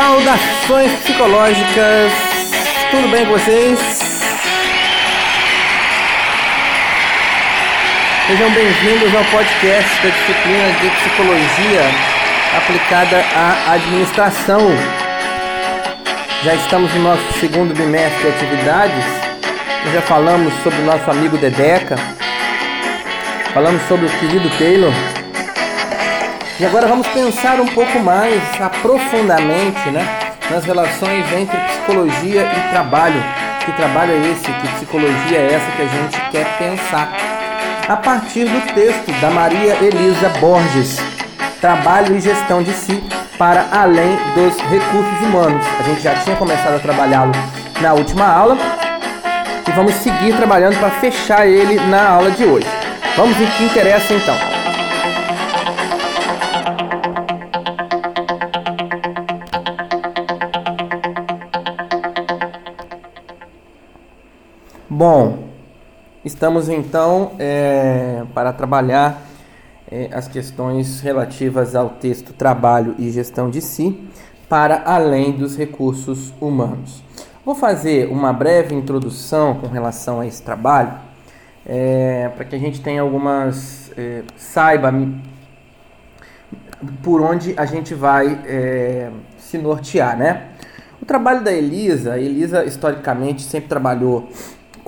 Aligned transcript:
Saudações 0.00 0.92
psicológicas, 1.00 2.10
tudo 2.90 3.10
bem 3.10 3.26
com 3.26 3.32
vocês? 3.32 3.78
Sejam 8.26 8.50
bem-vindos 8.50 9.14
ao 9.14 9.24
podcast 9.24 10.02
da 10.02 10.08
disciplina 10.08 10.70
de 10.80 10.88
psicologia 10.88 11.82
aplicada 12.56 13.22
à 13.36 13.72
administração. 13.74 14.60
Já 16.44 16.54
estamos 16.54 16.94
no 16.94 17.02
nosso 17.02 17.32
segundo 17.38 17.74
bimestre 17.74 18.22
de 18.22 18.28
atividades. 18.28 19.04
Já 19.92 20.00
falamos 20.00 20.54
sobre 20.62 20.80
o 20.80 20.84
nosso 20.86 21.10
amigo 21.10 21.36
Dedeca, 21.36 21.96
falamos 23.52 23.82
sobre 23.86 24.06
o 24.06 24.10
querido 24.18 24.48
Taylor. 24.56 25.19
E 26.60 26.66
agora 26.66 26.86
vamos 26.86 27.06
pensar 27.06 27.58
um 27.58 27.66
pouco 27.68 27.98
mais 28.00 28.38
aprofundadamente 28.60 29.88
né, 29.88 30.06
nas 30.50 30.62
relações 30.62 31.24
entre 31.32 31.56
psicologia 31.56 32.42
e 32.42 32.70
trabalho. 32.70 33.18
Que 33.64 33.72
trabalho 33.72 34.12
é 34.12 34.30
esse? 34.30 34.44
Que 34.44 34.68
psicologia 34.74 35.38
é 35.38 35.54
essa 35.54 35.70
que 35.70 35.80
a 35.80 35.86
gente 35.86 36.20
quer 36.30 36.58
pensar? 36.58 37.16
A 37.88 37.96
partir 37.96 38.44
do 38.44 38.74
texto 38.74 39.10
da 39.22 39.30
Maria 39.30 39.74
Elisa 39.80 40.28
Borges, 40.38 41.00
Trabalho 41.62 42.14
e 42.14 42.20
Gestão 42.20 42.62
de 42.62 42.74
Si 42.74 43.02
para 43.38 43.66
Além 43.72 44.14
dos 44.34 44.54
Recursos 44.68 45.20
Humanos. 45.22 45.64
A 45.78 45.82
gente 45.84 46.02
já 46.02 46.14
tinha 46.16 46.36
começado 46.36 46.74
a 46.74 46.78
trabalhá-lo 46.78 47.32
na 47.80 47.94
última 47.94 48.26
aula 48.26 48.58
e 49.66 49.70
vamos 49.70 49.94
seguir 49.94 50.36
trabalhando 50.36 50.78
para 50.78 50.90
fechar 50.90 51.46
ele 51.46 51.80
na 51.86 52.06
aula 52.06 52.30
de 52.30 52.44
hoje. 52.44 52.66
Vamos 53.16 53.34
ver 53.38 53.44
o 53.44 53.50
que 53.52 53.64
interessa 53.64 54.12
então. 54.12 54.49
Bom, 64.92 65.44
estamos 66.24 66.68
então 66.68 67.30
é, 67.38 68.24
para 68.34 68.52
trabalhar 68.52 69.22
é, 69.88 70.10
as 70.12 70.26
questões 70.26 71.00
relativas 71.00 71.76
ao 71.76 71.90
texto 71.90 72.32
Trabalho 72.32 72.96
e 72.98 73.08
Gestão 73.08 73.48
de 73.48 73.60
Si 73.60 74.10
para 74.48 74.82
além 74.84 75.30
dos 75.30 75.56
recursos 75.56 76.34
humanos. 76.40 77.04
Vou 77.46 77.54
fazer 77.54 78.08
uma 78.08 78.32
breve 78.32 78.74
introdução 78.74 79.54
com 79.60 79.68
relação 79.68 80.18
a 80.18 80.26
esse 80.26 80.42
trabalho, 80.42 80.94
é, 81.64 82.28
para 82.34 82.44
que 82.44 82.56
a 82.56 82.58
gente 82.58 82.80
tenha 82.80 83.00
algumas. 83.00 83.92
É, 83.96 84.24
saiba 84.36 84.92
por 87.00 87.22
onde 87.22 87.54
a 87.56 87.64
gente 87.64 87.94
vai 87.94 88.40
é, 88.44 89.08
se 89.38 89.56
nortear, 89.56 90.18
né? 90.18 90.48
O 91.00 91.06
trabalho 91.06 91.44
da 91.44 91.52
Elisa, 91.52 92.14
a 92.14 92.18
Elisa 92.18 92.64
historicamente 92.64 93.42
sempre 93.42 93.68
trabalhou 93.68 94.28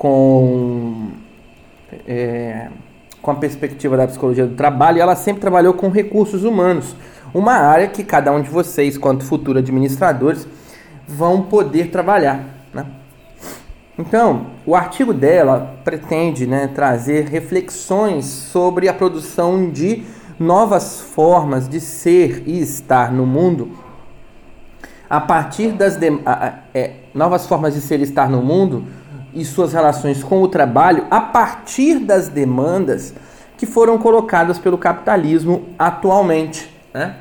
com, 0.03 1.11
é, 2.05 2.67
com 3.21 3.31
a 3.31 3.35
perspectiva 3.35 3.95
da 3.95 4.05
psicologia 4.05 4.45
do 4.45 4.53
trabalho, 4.53 5.01
ela 5.01 5.15
sempre 5.15 5.39
trabalhou 5.39 5.75
com 5.75 5.87
recursos 5.87 6.43
humanos, 6.43 6.93
uma 7.33 7.53
área 7.53 7.87
que 7.87 8.03
cada 8.03 8.29
um 8.33 8.41
de 8.41 8.49
vocês, 8.49 8.97
quanto 8.97 9.23
futuro 9.23 9.59
administradores, 9.59 10.45
vão 11.07 11.43
poder 11.43 11.89
trabalhar. 11.89 12.43
Né? 12.73 12.85
Então, 13.97 14.47
o 14.65 14.75
artigo 14.75 15.13
dela 15.13 15.77
pretende 15.85 16.45
né, 16.45 16.67
trazer 16.67 17.29
reflexões 17.29 18.25
sobre 18.25 18.89
a 18.89 18.93
produção 18.93 19.71
de 19.71 20.03
novas 20.37 20.99
formas 20.99 21.69
de 21.69 21.79
ser 21.79 22.43
e 22.45 22.59
estar 22.59 23.09
no 23.09 23.25
mundo 23.25 23.71
a 25.09 25.21
partir 25.21 25.71
das 25.73 25.95
de, 25.95 26.07
é, 26.73 26.91
novas 27.13 27.45
formas 27.45 27.73
de 27.75 27.79
ser 27.79 27.99
e 27.99 28.03
estar 28.03 28.29
no 28.29 28.41
mundo 28.41 28.83
e 29.33 29.43
suas 29.43 29.73
relações 29.73 30.23
com 30.23 30.41
o 30.41 30.47
trabalho 30.47 31.05
a 31.09 31.21
partir 31.21 31.99
das 31.99 32.27
demandas 32.27 33.13
que 33.57 33.65
foram 33.65 33.97
colocadas 33.97 34.59
pelo 34.59 34.77
capitalismo 34.77 35.63
atualmente. 35.77 36.69
Né? 36.93 37.15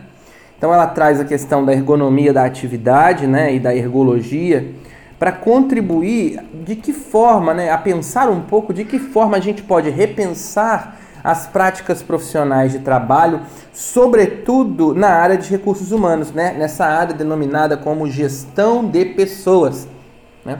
Então 0.58 0.72
ela 0.72 0.86
traz 0.86 1.20
a 1.20 1.24
questão 1.24 1.64
da 1.64 1.72
ergonomia 1.72 2.32
da 2.32 2.44
atividade 2.44 3.26
né, 3.26 3.54
e 3.54 3.60
da 3.60 3.74
ergologia 3.74 4.74
para 5.18 5.32
contribuir 5.32 6.40
de 6.64 6.74
que 6.74 6.92
forma, 6.92 7.54
né, 7.54 7.70
a 7.70 7.78
pensar 7.78 8.28
um 8.28 8.40
pouco 8.40 8.74
de 8.74 8.84
que 8.84 8.98
forma 8.98 9.36
a 9.36 9.40
gente 9.40 9.62
pode 9.62 9.88
repensar 9.88 10.98
as 11.22 11.46
práticas 11.46 12.02
profissionais 12.02 12.72
de 12.72 12.80
trabalho, 12.80 13.40
sobretudo 13.72 14.94
na 14.94 15.10
área 15.10 15.36
de 15.36 15.48
recursos 15.48 15.92
humanos, 15.92 16.32
né, 16.32 16.54
nessa 16.58 16.84
área 16.84 17.14
denominada 17.14 17.76
como 17.76 18.10
gestão 18.10 18.84
de 18.84 19.04
pessoas. 19.04 19.86
Né? 20.44 20.58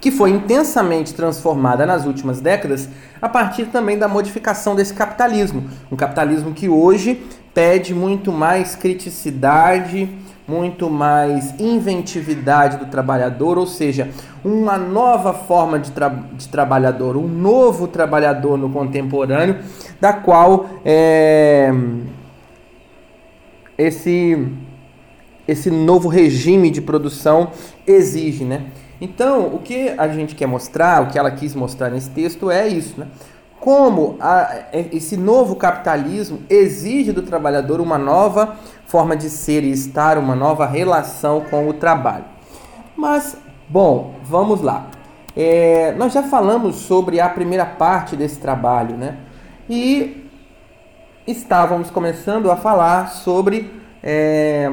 Que 0.00 0.10
foi 0.10 0.30
intensamente 0.30 1.14
transformada 1.14 1.84
nas 1.84 2.04
últimas 2.04 2.40
décadas 2.40 2.88
a 3.20 3.28
partir 3.28 3.66
também 3.66 3.98
da 3.98 4.06
modificação 4.08 4.74
desse 4.74 4.94
capitalismo. 4.94 5.64
Um 5.90 5.96
capitalismo 5.96 6.52
que 6.52 6.68
hoje 6.68 7.22
pede 7.52 7.94
muito 7.94 8.30
mais 8.30 8.76
criticidade, 8.76 10.08
muito 10.46 10.88
mais 10.88 11.52
inventividade 11.60 12.78
do 12.78 12.86
trabalhador, 12.86 13.58
ou 13.58 13.66
seja, 13.66 14.08
uma 14.44 14.78
nova 14.78 15.34
forma 15.34 15.78
de, 15.78 15.90
tra 15.90 16.08
de 16.08 16.48
trabalhador, 16.48 17.16
um 17.16 17.28
novo 17.28 17.86
trabalhador 17.86 18.56
no 18.56 18.70
contemporâneo, 18.70 19.58
da 20.00 20.12
qual 20.12 20.70
é, 20.84 21.70
esse, 23.76 24.48
esse 25.46 25.70
novo 25.70 26.08
regime 26.08 26.70
de 26.70 26.80
produção 26.80 27.50
exige, 27.86 28.44
né? 28.44 28.66
Então, 29.00 29.46
o 29.54 29.58
que 29.58 29.90
a 29.90 30.08
gente 30.08 30.34
quer 30.34 30.46
mostrar, 30.46 31.02
o 31.02 31.06
que 31.06 31.18
ela 31.18 31.30
quis 31.30 31.54
mostrar 31.54 31.90
nesse 31.90 32.10
texto 32.10 32.50
é 32.50 32.66
isso, 32.66 32.98
né? 32.98 33.06
Como 33.60 34.16
a, 34.20 34.56
é, 34.72 34.86
esse 34.92 35.16
novo 35.16 35.56
capitalismo 35.56 36.40
exige 36.48 37.12
do 37.12 37.22
trabalhador 37.22 37.80
uma 37.80 37.98
nova 37.98 38.56
forma 38.86 39.16
de 39.16 39.28
ser 39.28 39.64
e 39.64 39.70
estar, 39.70 40.16
uma 40.16 40.34
nova 40.34 40.66
relação 40.66 41.42
com 41.42 41.68
o 41.68 41.72
trabalho. 41.72 42.24
Mas, 42.96 43.36
bom, 43.68 44.14
vamos 44.24 44.62
lá. 44.62 44.86
É, 45.36 45.92
nós 45.96 46.12
já 46.12 46.22
falamos 46.22 46.76
sobre 46.76 47.20
a 47.20 47.28
primeira 47.28 47.66
parte 47.66 48.16
desse 48.16 48.38
trabalho, 48.38 48.96
né? 48.96 49.18
E 49.68 50.28
estávamos 51.26 51.90
começando 51.90 52.50
a 52.50 52.56
falar 52.56 53.10
sobre 53.10 53.70
é, 54.02 54.70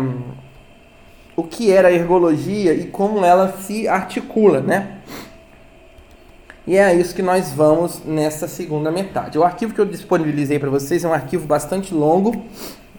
o 1.35 1.43
que 1.43 1.71
era 1.71 1.89
a 1.89 1.91
ergologia 1.91 2.73
e 2.73 2.85
como 2.85 3.23
ela 3.23 3.57
se 3.61 3.87
articula, 3.87 4.61
né? 4.61 4.99
E 6.67 6.77
é 6.77 6.93
isso 6.95 7.13
que 7.13 7.21
nós 7.21 7.51
vamos 7.51 8.03
nessa 8.03 8.47
segunda 8.47 8.91
metade. 8.91 9.37
O 9.37 9.43
arquivo 9.43 9.73
que 9.73 9.79
eu 9.79 9.85
disponibilizei 9.85 10.57
para 10.57 10.69
vocês 10.69 11.03
é 11.03 11.07
um 11.07 11.13
arquivo 11.13 11.45
bastante 11.45 11.93
longo, 11.93 12.43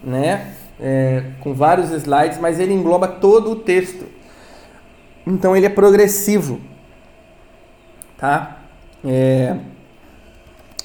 né? 0.05 0.53
É, 0.79 1.25
com 1.41 1.55
vários 1.55 1.91
slides, 1.91 2.39
mas 2.39 2.61
ele 2.61 2.73
engloba 2.73 3.09
todo 3.09 3.51
o 3.51 3.57
texto. 3.57 4.07
Então 5.27 5.57
ele 5.57 5.67
é 5.67 5.71
progressivo, 5.71 6.61
tá? 8.17 8.59
É... 9.05 9.57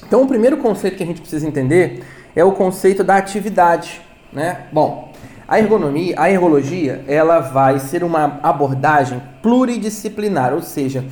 Então 0.04 0.22
o 0.22 0.26
primeiro 0.26 0.56
conceito 0.56 0.96
que 0.96 1.02
a 1.04 1.06
gente 1.06 1.20
precisa 1.20 1.46
entender 1.46 2.04
é 2.34 2.42
o 2.42 2.52
conceito 2.52 3.04
da 3.04 3.16
atividade, 3.16 4.00
né? 4.32 4.66
Bom, 4.72 5.11
a 5.46 5.58
ergonomia, 5.58 6.14
a 6.18 6.30
ergologia, 6.30 7.04
ela 7.06 7.40
vai 7.40 7.78
ser 7.78 8.02
uma 8.04 8.40
abordagem 8.42 9.22
pluridisciplinar, 9.42 10.54
ou 10.54 10.62
seja, 10.62 11.04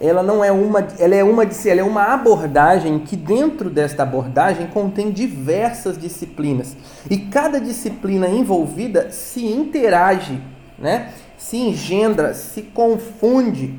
ela 0.00 0.22
não 0.22 0.44
é 0.44 0.50
uma, 0.50 0.86
ela 0.98 1.14
é 1.14 1.22
uma, 1.22 1.44
ela 1.44 1.80
é 1.80 1.84
uma 1.84 2.12
abordagem 2.12 2.98
que 2.98 3.16
dentro 3.16 3.70
desta 3.70 4.02
abordagem 4.02 4.66
contém 4.66 5.10
diversas 5.10 5.96
disciplinas 5.96 6.76
e 7.08 7.16
cada 7.16 7.60
disciplina 7.60 8.28
envolvida 8.28 9.10
se 9.10 9.44
interage, 9.44 10.40
né? 10.78 11.10
Se 11.36 11.56
engendra, 11.56 12.34
se 12.34 12.62
confunde 12.62 13.74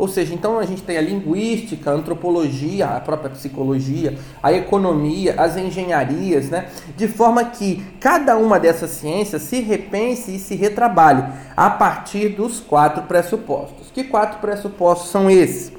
ou 0.00 0.08
seja, 0.08 0.32
então 0.32 0.58
a 0.58 0.64
gente 0.64 0.82
tem 0.82 0.96
a 0.96 1.02
linguística, 1.02 1.90
a 1.90 1.92
antropologia, 1.92 2.86
a 2.86 3.00
própria 3.00 3.28
psicologia, 3.28 4.16
a 4.42 4.50
economia, 4.50 5.34
as 5.36 5.58
engenharias, 5.58 6.48
né? 6.48 6.68
de 6.96 7.06
forma 7.06 7.44
que 7.44 7.84
cada 8.00 8.34
uma 8.38 8.58
dessas 8.58 8.92
ciências 8.92 9.42
se 9.42 9.60
repense 9.60 10.36
e 10.36 10.38
se 10.38 10.54
retrabalhe 10.54 11.22
a 11.54 11.68
partir 11.68 12.30
dos 12.30 12.60
quatro 12.60 13.02
pressupostos. 13.02 13.90
Que 13.90 14.04
quatro 14.04 14.38
pressupostos 14.38 15.10
são 15.10 15.28
esses? 15.28 15.70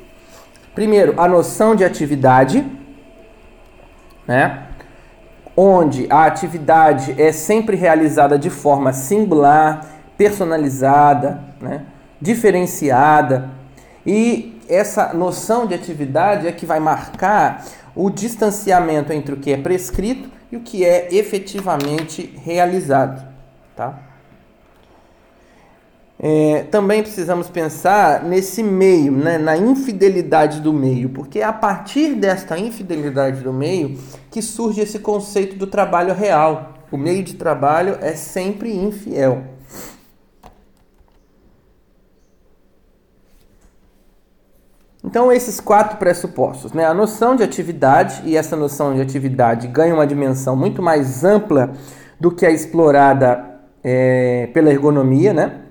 Primeiro, 0.76 1.20
a 1.20 1.28
noção 1.28 1.76
de 1.76 1.84
atividade, 1.84 2.64
né? 4.28 4.68
onde 5.58 6.06
a 6.12 6.26
atividade 6.26 7.20
é 7.20 7.32
sempre 7.32 7.76
realizada 7.76 8.38
de 8.38 8.52
forma 8.52 8.94
singular, 8.94 9.84
personalizada, 10.16 11.44
né? 11.60 11.88
diferenciada, 12.22 13.60
e 14.06 14.60
essa 14.68 15.14
noção 15.14 15.66
de 15.66 15.74
atividade 15.74 16.48
é 16.48 16.52
que 16.52 16.66
vai 16.66 16.80
marcar 16.80 17.66
o 17.96 18.10
distanciamento 18.10 19.12
entre 19.12 19.34
o 19.34 19.38
que 19.38 19.52
é 19.52 19.58
prescrito 19.58 20.30
e 20.52 20.58
o 20.58 20.62
que 20.62 20.86
é 20.86 21.14
efetivamente 21.14 22.34
realizado, 22.44 23.26
tá? 23.76 24.12
é, 26.24 26.68
também 26.70 27.02
precisamos 27.02 27.50
pensar 27.50 28.24
nesse 28.24 28.62
meio, 28.62 29.12
né, 29.12 29.40
na 29.40 29.58
infidelidade 29.58 30.62
do 30.62 30.72
meio, 30.72 31.10
porque 31.10 31.40
é 31.40 31.44
a 31.44 31.52
partir 31.52 32.14
desta 32.14 32.60
infidelidade 32.60 33.42
do 33.42 33.52
meio 33.52 33.98
que 34.30 34.40
surge 34.40 34.82
esse 34.82 35.00
conceito 35.00 35.56
do 35.56 35.66
trabalho 35.66 36.14
real. 36.14 36.76
O 36.92 36.98
meio 36.98 37.24
de 37.24 37.34
trabalho 37.34 37.98
é 38.02 38.14
sempre 38.14 38.72
infiel. 38.72 39.42
Então, 45.04 45.32
esses 45.32 45.60
quatro 45.60 45.98
pressupostos, 45.98 46.74
né? 46.74 46.86
A 46.86 46.94
noção 46.94 47.36
de 47.36 47.44
atividade, 47.44 48.22
e 48.24 48.38
essa 48.38 48.56
noção 48.56 48.94
de 48.94 49.02
atividade 49.02 49.68
ganha 49.68 49.94
uma 49.94 50.06
dimensão 50.06 50.56
muito 50.56 50.82
mais 50.82 51.24
ampla 51.24 51.72
do 52.20 52.30
que 52.30 52.46
a 52.46 52.52
explorada 52.52 53.44
é, 53.84 54.48
pela 54.54 54.70
ergonomia, 54.70 55.34
né? 55.34 55.62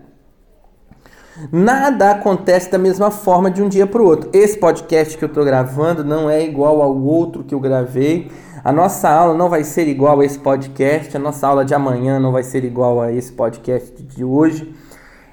Nada 1.51 2.11
acontece 2.11 2.71
da 2.71 2.77
mesma 2.77 3.11
forma 3.11 3.51
de 3.51 3.63
um 3.63 3.69
dia 3.69 3.87
para 3.87 4.03
o 4.03 4.05
outro. 4.05 4.29
Esse 4.33 4.59
podcast 4.59 5.17
que 5.17 5.25
eu 5.25 5.29
estou 5.29 5.45
gravando 5.45 6.05
não 6.05 6.29
é 6.29 6.45
igual 6.45 6.83
ao 6.83 6.95
outro 7.01 7.45
que 7.45 7.55
eu 7.55 7.61
gravei. 7.61 8.31
A 8.63 8.71
nossa 8.71 9.09
aula 9.09 9.33
não 9.33 9.49
vai 9.49 9.65
ser 9.65 9.89
igual 9.89 10.21
a 10.21 10.25
esse 10.25 10.39
podcast. 10.39 11.17
A 11.17 11.21
nossa 11.21 11.47
aula 11.47 11.65
de 11.65 11.73
amanhã 11.73 12.19
não 12.19 12.31
vai 12.31 12.43
ser 12.43 12.63
igual 12.65 13.01
a 13.01 13.11
esse 13.11 13.33
podcast 13.33 14.03
de 14.03 14.23
hoje. 14.23 14.75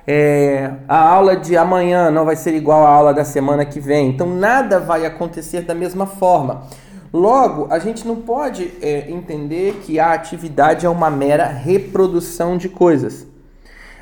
É, 0.10 0.72
a 0.88 0.98
aula 0.98 1.36
de 1.36 1.58
amanhã 1.58 2.10
não 2.10 2.24
vai 2.24 2.38
ser 2.38 2.54
igual 2.56 2.86
à 2.86 2.90
aula 2.90 3.14
da 3.14 3.26
semana 3.26 3.66
que 3.66 3.80
vem. 3.80 4.10
Então 4.10 4.34
nada 4.34 4.80
vai 4.80 5.06
acontecer 5.06 5.64
da 5.64 5.76
mesma 5.76 6.06
forma. 6.06 6.64
Logo, 7.12 7.68
a 7.70 7.78
gente 7.78 8.08
não 8.08 8.18
pode 8.18 8.74
é, 8.82 9.12
entender 9.12 9.82
que 9.84 10.00
a 10.00 10.14
atividade 10.14 10.86
é 10.86 10.90
uma 10.90 11.10
mera 11.10 11.48
reprodução 11.48 12.58
de 12.58 12.70
coisas. 12.70 13.28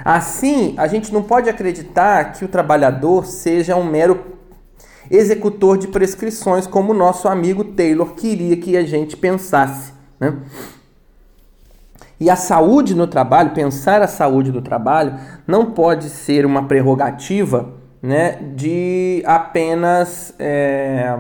Assim, 0.04 0.76
a 0.78 0.88
gente 0.88 1.12
não 1.12 1.24
pode 1.24 1.50
acreditar 1.50 2.34
que 2.34 2.46
o 2.46 2.48
trabalhador 2.48 3.26
seja 3.26 3.76
um 3.76 3.84
mero 3.84 4.36
executor 5.10 5.78
de 5.78 5.88
prescrições, 5.88 6.68
como 6.68 6.92
o 6.92 6.96
nosso 6.96 7.28
amigo 7.28 7.64
Taylor 7.64 8.14
queria 8.14 8.58
que 8.58 8.76
a 8.76 8.84
gente 8.84 9.16
pensasse. 9.16 9.94
Né? 10.20 10.36
E 12.20 12.30
a 12.30 12.36
saúde 12.36 12.96
no 12.96 13.08
trabalho, 13.08 13.52
pensar 13.52 14.02
a 14.02 14.08
saúde 14.08 14.52
do 14.52 14.62
trabalho, 14.62 15.16
não 15.46 15.72
pode 15.72 16.10
ser 16.10 16.46
uma 16.46 16.64
prerrogativa 16.68 17.74
né, 18.02 18.38
de 18.56 19.22
apenas. 19.26 20.34
É, 20.40 21.18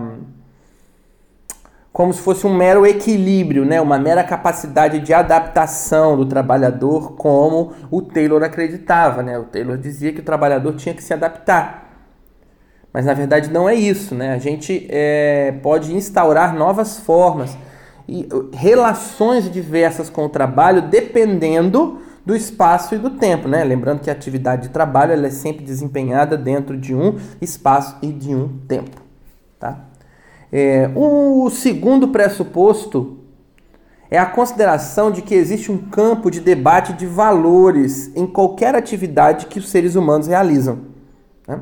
como 1.91 2.13
se 2.13 2.19
fosse 2.19 2.45
um 2.45 2.53
mero 2.53 2.85
equilíbrio, 2.85 3.63
né? 3.63 3.79
uma 3.79 3.97
mera 3.97 4.21
capacidade 4.21 4.99
de 4.99 5.13
adaptação 5.13 6.17
do 6.17 6.25
trabalhador, 6.25 7.13
como 7.13 7.71
o 7.89 8.01
Taylor 8.01 8.43
acreditava. 8.43 9.23
Né? 9.23 9.39
O 9.39 9.45
Taylor 9.45 9.77
dizia 9.77 10.11
que 10.11 10.19
o 10.19 10.23
trabalhador 10.23 10.75
tinha 10.75 10.93
que 10.93 11.01
se 11.01 11.13
adaptar. 11.13 11.89
Mas 12.91 13.05
na 13.05 13.13
verdade 13.13 13.49
não 13.49 13.69
é 13.69 13.75
isso. 13.75 14.13
Né? 14.13 14.33
A 14.33 14.37
gente 14.37 14.85
é, 14.89 15.53
pode 15.63 15.95
instaurar 15.95 16.53
novas 16.53 16.99
formas 16.99 17.57
e 18.07 18.27
relações 18.53 19.51
diversas 19.51 20.09
com 20.09 20.25
o 20.25 20.29
trabalho 20.29 20.83
dependendo 20.83 21.99
do 22.25 22.35
espaço 22.35 22.95
e 22.95 22.97
do 22.97 23.11
tempo, 23.11 23.47
né? 23.47 23.63
Lembrando 23.63 23.99
que 23.99 24.09
a 24.09 24.13
atividade 24.13 24.63
de 24.63 24.69
trabalho 24.69 25.11
ela 25.13 25.27
é 25.27 25.29
sempre 25.29 25.63
desempenhada 25.63 26.35
dentro 26.35 26.77
de 26.77 26.95
um 26.95 27.17
espaço 27.39 27.97
e 28.01 28.11
de 28.11 28.33
um 28.33 28.47
tempo, 28.67 29.01
tá? 29.59 29.85
É, 30.51 30.89
o 30.95 31.49
segundo 31.49 32.07
pressuposto 32.07 33.19
é 34.09 34.17
a 34.17 34.25
consideração 34.25 35.11
de 35.11 35.21
que 35.21 35.35
existe 35.35 35.71
um 35.71 35.77
campo 35.77 36.31
de 36.31 36.39
debate 36.39 36.93
de 36.93 37.05
valores 37.05 38.15
em 38.15 38.25
qualquer 38.25 38.75
atividade 38.75 39.47
que 39.47 39.59
os 39.59 39.69
seres 39.69 39.95
humanos 39.95 40.27
realizam. 40.27 40.79
Né? 41.47 41.59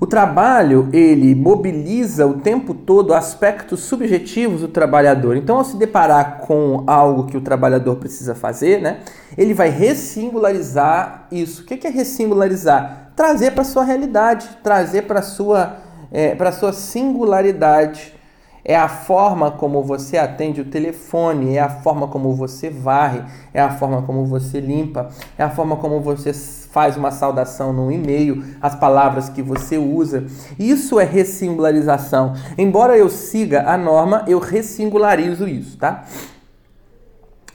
O 0.00 0.06
trabalho, 0.06 0.88
ele 0.92 1.34
mobiliza 1.34 2.26
o 2.26 2.34
tempo 2.34 2.74
todo 2.74 3.14
aspectos 3.14 3.80
subjetivos 3.80 4.60
do 4.60 4.68
trabalhador. 4.68 5.36
Então, 5.36 5.56
ao 5.56 5.64
se 5.64 5.76
deparar 5.76 6.38
com 6.38 6.84
algo 6.86 7.26
que 7.26 7.36
o 7.36 7.40
trabalhador 7.40 7.96
precisa 7.96 8.34
fazer, 8.34 8.80
né, 8.80 8.98
ele 9.36 9.54
vai 9.54 9.68
ressingularizar 9.68 11.26
isso. 11.30 11.62
O 11.62 11.64
que 11.64 11.86
é 11.86 11.90
ressingularizar? 11.90 13.12
Trazer 13.14 13.52
para 13.52 13.62
a 13.62 13.64
sua 13.64 13.84
realidade, 13.84 14.48
trazer 14.62 15.02
para 15.02 15.20
a 15.20 15.22
sua, 15.22 15.76
é, 16.10 16.34
sua 16.52 16.72
singularidade 16.72 18.14
é 18.64 18.76
a 18.76 18.88
forma 18.88 19.50
como 19.50 19.82
você 19.82 20.16
atende 20.16 20.60
o 20.60 20.64
telefone, 20.64 21.56
é 21.56 21.60
a 21.60 21.68
forma 21.68 22.06
como 22.06 22.32
você 22.34 22.70
varre, 22.70 23.22
é 23.52 23.60
a 23.60 23.70
forma 23.70 24.02
como 24.02 24.24
você 24.24 24.60
limpa, 24.60 25.08
é 25.36 25.42
a 25.42 25.50
forma 25.50 25.76
como 25.76 26.00
você 26.00 26.32
faz 26.32 26.96
uma 26.96 27.10
saudação 27.10 27.72
no 27.72 27.90
e-mail, 27.90 28.44
as 28.60 28.74
palavras 28.74 29.28
que 29.28 29.42
você 29.42 29.76
usa. 29.76 30.24
Isso 30.58 31.00
é 31.00 31.04
ressingularização. 31.04 32.34
Embora 32.56 32.96
eu 32.96 33.08
siga 33.08 33.68
a 33.68 33.76
norma, 33.76 34.24
eu 34.28 34.38
ressingularizo 34.38 35.48
isso, 35.48 35.76
tá? 35.76 36.04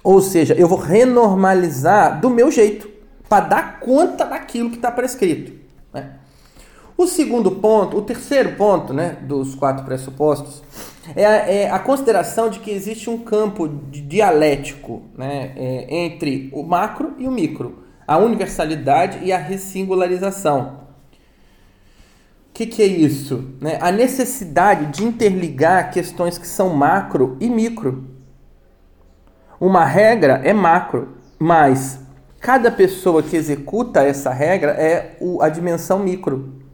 Ou 0.04 0.22
seja, 0.22 0.54
eu 0.54 0.68
vou 0.68 0.78
renormalizar 0.78 2.20
do 2.20 2.30
meu 2.30 2.52
jeito, 2.52 2.98
para 3.28 3.46
dar 3.46 3.80
conta 3.80 4.26
daquilo 4.26 4.70
que 4.70 4.78
está 4.78 4.92
prescrito. 4.92 5.57
O 6.98 7.06
segundo 7.06 7.52
ponto, 7.52 7.96
o 7.96 8.02
terceiro 8.02 8.54
ponto 8.56 8.92
né, 8.92 9.18
dos 9.22 9.54
quatro 9.54 9.86
pressupostos, 9.86 10.64
é 11.16 11.24
a, 11.24 11.32
é 11.32 11.70
a, 11.70 11.78
consideração 11.78 12.50
de 12.50 12.60
que 12.60 12.72
existe 12.72 13.08
um 13.08 13.20
campo 13.20 13.68
dialético 13.68 15.04
né, 15.16 15.54
é, 15.56 15.86
entre 16.06 16.50
o 16.52 16.64
macro 16.64 17.14
e 17.20 17.28
o 17.28 17.32
micro, 17.32 17.84
a 18.08 18.18
universalidade 18.18 19.20
e 19.24 19.32
a 19.32 19.38
ressingularização. 19.38 20.88
O 22.50 22.54
que, 22.56 22.66
que 22.66 22.82
é 22.82 22.88
isso? 22.88 23.46
Né? 23.62 23.78
A 23.80 23.92
necessidade 23.92 24.88
de 24.88 25.04
interligar 25.04 25.92
questões 25.92 26.40
que 26.40 26.48
são 26.48 26.70
macro 26.70 27.38
e 27.40 27.48
micro. 27.48 28.06
Uma 29.62 29.86
regra 29.86 30.42
é 30.44 30.52
macro, 30.52 31.10
mas 31.38 32.00
cada 32.40 32.72
pessoa 32.72 33.22
que 33.22 33.36
executa 33.36 34.02
essa 34.02 34.34
regra 34.34 34.72
é 34.72 35.16
a 35.40 35.48
dimensão 35.48 36.00
micro. 36.00 36.66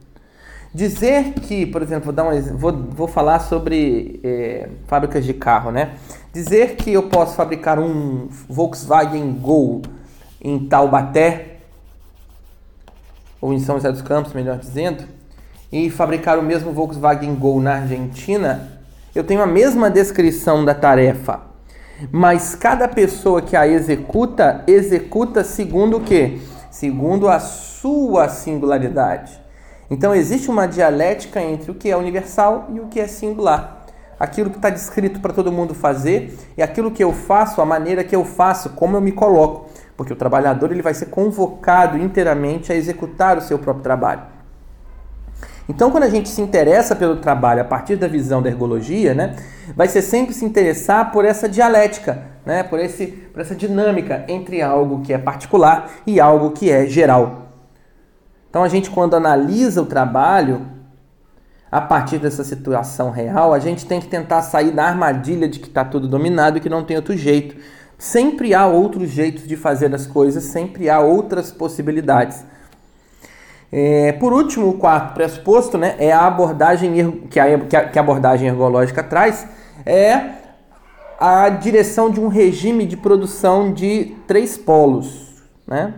Dizer 0.74 1.34
que, 1.34 1.64
por 1.66 1.82
exemplo, 1.82 2.06
vou, 2.06 2.12
dar 2.12 2.24
um, 2.24 2.56
vou, 2.56 2.72
vou 2.72 3.06
falar 3.06 3.38
sobre 3.38 4.18
é, 4.24 4.68
fábricas 4.88 5.24
de 5.24 5.32
carro, 5.32 5.70
né? 5.70 5.94
Dizer 6.32 6.74
que 6.74 6.92
eu 6.92 7.04
posso 7.04 7.36
fabricar 7.36 7.78
um 7.78 8.26
Volkswagen 8.48 9.34
Gol 9.34 9.82
em 10.42 10.66
Taubaté, 10.66 11.58
ou 13.40 13.52
em 13.52 13.60
São 13.60 13.76
José 13.76 13.92
dos 13.92 14.02
Campos, 14.02 14.32
melhor 14.32 14.58
dizendo, 14.58 15.04
e 15.70 15.88
fabricar 15.90 16.40
o 16.40 16.42
mesmo 16.42 16.72
Volkswagen 16.72 17.36
Gol 17.36 17.60
na 17.60 17.74
Argentina, 17.74 18.80
eu 19.14 19.22
tenho 19.22 19.42
a 19.42 19.46
mesma 19.46 19.88
descrição 19.88 20.64
da 20.64 20.74
tarefa, 20.74 21.42
mas 22.10 22.56
cada 22.56 22.88
pessoa 22.88 23.40
que 23.40 23.54
a 23.54 23.68
executa, 23.68 24.64
executa 24.66 25.44
segundo 25.44 25.98
o 25.98 26.00
quê? 26.00 26.40
Segundo 26.68 27.28
a 27.28 27.38
sua 27.38 28.28
singularidade. 28.28 29.43
Então 29.94 30.12
existe 30.12 30.50
uma 30.50 30.66
dialética 30.66 31.40
entre 31.40 31.70
o 31.70 31.74
que 31.74 31.88
é 31.88 31.96
universal 31.96 32.66
e 32.74 32.80
o 32.80 32.86
que 32.86 32.98
é 32.98 33.06
singular. 33.06 33.86
Aquilo 34.18 34.50
que 34.50 34.56
está 34.56 34.68
descrito 34.68 35.20
para 35.20 35.32
todo 35.32 35.52
mundo 35.52 35.72
fazer 35.72 36.36
e 36.56 36.62
aquilo 36.64 36.90
que 36.90 37.04
eu 37.04 37.12
faço, 37.12 37.60
a 37.60 37.64
maneira 37.64 38.02
que 38.02 38.16
eu 38.16 38.24
faço, 38.24 38.70
como 38.70 38.96
eu 38.96 39.00
me 39.00 39.12
coloco. 39.12 39.68
Porque 39.96 40.12
o 40.12 40.16
trabalhador 40.16 40.72
ele 40.72 40.82
vai 40.82 40.94
ser 40.94 41.06
convocado 41.06 41.96
inteiramente 41.96 42.72
a 42.72 42.74
executar 42.74 43.38
o 43.38 43.40
seu 43.40 43.56
próprio 43.56 43.84
trabalho. 43.84 44.22
Então, 45.68 45.92
quando 45.92 46.02
a 46.02 46.10
gente 46.10 46.28
se 46.28 46.42
interessa 46.42 46.96
pelo 46.96 47.18
trabalho 47.18 47.60
a 47.60 47.64
partir 47.64 47.94
da 47.94 48.08
visão 48.08 48.42
da 48.42 48.50
ergologia, 48.50 49.14
né, 49.14 49.36
vai 49.76 49.86
ser 49.86 50.02
sempre 50.02 50.34
se 50.34 50.44
interessar 50.44 51.12
por 51.12 51.24
essa 51.24 51.48
dialética, 51.48 52.20
né, 52.44 52.64
por, 52.64 52.80
esse, 52.80 53.06
por 53.06 53.40
essa 53.40 53.54
dinâmica 53.54 54.24
entre 54.26 54.60
algo 54.60 55.02
que 55.02 55.12
é 55.12 55.18
particular 55.18 55.88
e 56.04 56.18
algo 56.18 56.50
que 56.50 56.68
é 56.68 56.84
geral. 56.84 57.43
Então 58.54 58.62
a 58.62 58.68
gente 58.68 58.88
quando 58.88 59.14
analisa 59.14 59.82
o 59.82 59.84
trabalho 59.84 60.64
a 61.72 61.80
partir 61.80 62.18
dessa 62.18 62.44
situação 62.44 63.10
real, 63.10 63.52
a 63.52 63.58
gente 63.58 63.84
tem 63.84 64.00
que 64.00 64.06
tentar 64.06 64.42
sair 64.42 64.70
da 64.70 64.84
armadilha 64.84 65.48
de 65.48 65.58
que 65.58 65.66
está 65.66 65.84
tudo 65.84 66.06
dominado 66.06 66.56
e 66.56 66.60
que 66.60 66.68
não 66.68 66.84
tem 66.84 66.96
outro 66.96 67.16
jeito. 67.16 67.56
Sempre 67.98 68.54
há 68.54 68.64
outros 68.64 69.10
jeitos 69.10 69.48
de 69.48 69.56
fazer 69.56 69.92
as 69.92 70.06
coisas, 70.06 70.44
sempre 70.44 70.88
há 70.88 71.00
outras 71.00 71.50
possibilidades. 71.50 72.44
É, 73.72 74.12
por 74.12 74.32
último, 74.32 74.68
o 74.68 74.78
quarto 74.78 75.14
pressuposto 75.14 75.76
né, 75.76 75.96
é 75.98 76.12
a 76.12 76.24
abordagem 76.24 77.22
que 77.28 77.40
a, 77.40 77.58
que 77.58 77.98
a 77.98 78.00
abordagem 78.00 78.46
ergológica 78.46 79.02
traz, 79.02 79.48
é 79.84 80.30
a 81.18 81.48
direção 81.48 82.08
de 82.08 82.20
um 82.20 82.28
regime 82.28 82.86
de 82.86 82.96
produção 82.96 83.72
de 83.74 84.14
três 84.28 84.56
polos. 84.56 85.42
Né? 85.66 85.92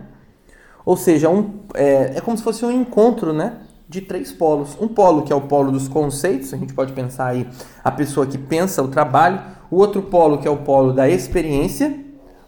Ou 0.87 0.95
seja, 0.95 1.29
um, 1.29 1.49
é, 1.73 2.13
é 2.15 2.21
como 2.21 2.37
se 2.37 2.41
fosse 2.41 2.63
um 2.63 2.71
encontro 2.71 3.33
né, 3.33 3.57
de 3.89 3.99
três 3.99 4.31
polos. 4.31 4.77
Um 4.79 4.87
polo 4.87 5.23
que 5.23 5.33
é 5.33 5.35
o 5.35 5.41
polo 5.41 5.69
dos 5.69 5.85
conceitos, 5.85 6.53
a 6.53 6.57
gente 6.57 6.73
pode 6.73 6.93
pensar 6.93 7.27
aí 7.27 7.45
a 7.83 7.91
pessoa 7.91 8.25
que 8.25 8.37
pensa 8.37 8.81
o 8.81 8.87
trabalho. 8.87 9.41
O 9.69 9.75
outro 9.75 10.01
polo 10.01 10.37
que 10.37 10.47
é 10.47 10.49
o 10.49 10.55
polo 10.55 10.93
da 10.93 11.09
experiência. 11.09 11.93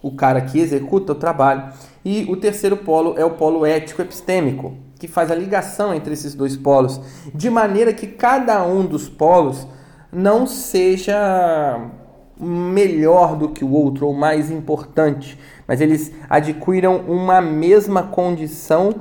o 0.02 0.16
cara 0.16 0.40
que 0.40 0.58
executa 0.58 1.12
o 1.12 1.16
trabalho. 1.16 1.74
E 2.06 2.26
o 2.30 2.38
terceiro 2.38 2.78
polo 2.78 3.16
é 3.18 3.26
o 3.26 3.32
polo 3.32 3.66
ético-epistêmico, 3.66 4.74
que 4.98 5.10
faz 5.10 5.30
a 5.30 5.36
ligação 5.36 5.94
entre 5.94 6.14
esses 6.14 6.34
dois 6.34 6.56
polos, 6.56 7.02
de 7.36 7.50
maneira 7.50 7.92
que 7.92 8.08
cada 8.08 8.66
um 8.66 8.86
dos 8.86 9.10
polos 9.10 9.68
não 10.14 10.48
seja 10.48 11.92
melhor 12.40 13.36
do 13.36 13.50
que 13.50 13.66
o 13.66 13.72
outro 13.74 14.08
ou 14.08 14.14
mais 14.14 14.50
importante, 14.50 15.38
mas 15.70 15.82
eles 15.82 16.12
adquiram 16.28 16.98
uma 17.08 17.40
mesma 17.40 18.02
condição, 18.02 18.96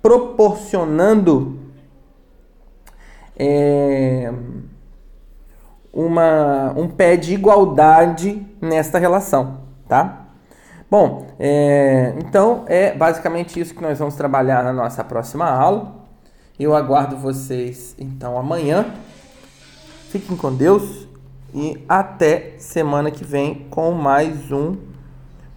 proporcionando 0.00 1.58
é, 3.36 4.32
uma, 5.92 6.72
um 6.76 6.86
pé 6.86 7.16
de 7.16 7.34
igualdade 7.34 8.40
nesta 8.60 9.00
relação, 9.00 9.62
tá? 9.88 10.28
Bom, 10.88 11.26
é, 11.40 12.14
então 12.18 12.66
é 12.68 12.94
basicamente 12.94 13.58
isso 13.58 13.74
que 13.74 13.82
nós 13.82 13.98
vamos 13.98 14.14
trabalhar 14.14 14.62
na 14.62 14.72
nossa 14.72 15.02
próxima 15.02 15.50
aula. 15.50 15.92
Eu 16.56 16.72
aguardo 16.72 17.16
vocês 17.16 17.96
então 17.98 18.38
amanhã. 18.38 18.94
Fiquem 20.10 20.36
com 20.36 20.54
Deus 20.54 21.08
e 21.52 21.84
até 21.88 22.54
semana 22.58 23.10
que 23.10 23.24
vem 23.24 23.66
com 23.68 23.90
mais 23.90 24.52
um 24.52 24.91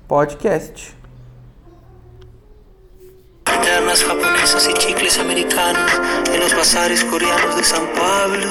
podcast. 0.07 0.77
Ternas 3.43 4.03
japonesas 4.03 4.69
y 4.69 4.73
chicles 4.73 5.17
americanos 5.19 5.91
en 6.33 6.39
los 6.39 6.55
bazares 6.55 7.03
coreanos 7.03 7.55
de 7.55 7.63
São 7.63 7.85
Paulo. 7.93 8.47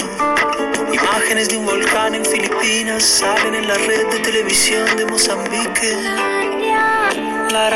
Imágenes 0.92 1.48
de 1.48 1.56
un 1.56 1.66
volcán 1.66 2.14
en 2.14 2.24
Filipinas 2.24 3.02
salen 3.02 3.54
en 3.54 3.68
la 3.68 3.74
red 3.74 4.06
de 4.10 4.18
televisión 4.20 4.96
de 4.96 5.06
Mozambique. 5.06 5.96
La, 7.52 7.70